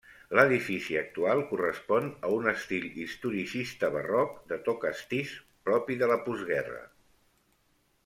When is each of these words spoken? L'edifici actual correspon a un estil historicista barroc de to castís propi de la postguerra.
L'edifici 0.37 0.95
actual 1.01 1.41
correspon 1.51 2.07
a 2.29 2.31
un 2.39 2.49
estil 2.53 2.89
historicista 3.03 3.93
barroc 3.99 4.35
de 4.55 4.61
to 4.69 4.77
castís 4.87 5.39
propi 5.71 6.03
de 6.05 6.13
la 6.15 6.21
postguerra. 6.27 6.85